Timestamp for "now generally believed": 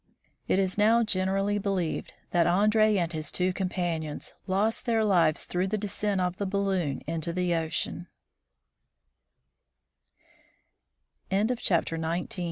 0.79-2.13